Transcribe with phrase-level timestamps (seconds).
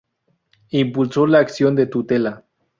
[0.71, 2.43] Impulsó la acción de tutela.